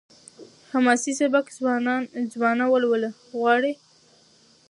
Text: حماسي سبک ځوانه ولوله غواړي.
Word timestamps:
حماسي 0.71 1.11
سبک 1.19 1.45
ځوانه 2.35 2.65
ولوله 2.73 3.09
غواړي. 3.39 3.73